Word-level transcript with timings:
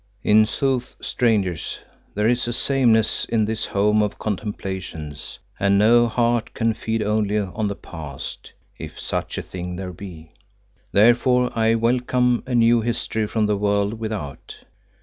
In 0.23 0.47
sooth, 0.47 0.95
Strangers, 0.99 1.77
there 2.15 2.27
is 2.27 2.47
a 2.47 2.53
sameness 2.53 3.23
in 3.25 3.45
this 3.45 3.67
home 3.67 4.01
of 4.01 4.17
contemplations, 4.17 5.37
and 5.59 5.77
no 5.77 6.07
heart 6.07 6.55
can 6.55 6.73
feed 6.73 7.03
only 7.03 7.37
on 7.37 7.67
the 7.67 7.75
past, 7.75 8.51
if 8.79 8.99
such 8.99 9.37
a 9.37 9.43
thing 9.43 9.75
there 9.75 9.93
be. 9.93 10.31
Therefore 10.91 11.51
I 11.55 11.75
welcome 11.75 12.41
a 12.47 12.55
new 12.55 12.81
history 12.81 13.27
from 13.27 13.45
the 13.45 13.57
world 13.57 13.93
without. 13.99 14.63